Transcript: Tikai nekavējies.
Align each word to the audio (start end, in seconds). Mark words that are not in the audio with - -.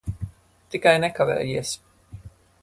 Tikai 0.75 0.93
nekavējies. 1.03 1.75